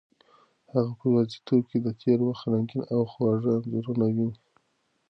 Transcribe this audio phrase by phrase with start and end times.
[0.71, 4.39] هغه په یوازیتوب کې د تېر وخت رنګین او خوږ انځورونه ویني.